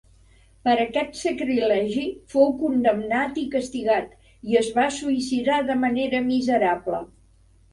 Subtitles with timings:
[0.67, 2.05] Per aquest sacrilegi
[2.35, 4.17] fou condemnat i castigat
[4.53, 7.05] i es va suïcidar de manera miserable.